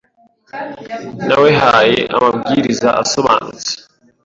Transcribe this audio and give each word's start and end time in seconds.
Nawehaye 1.27 1.99
amabwiriza 2.15 2.89
asobanutse. 3.01 3.71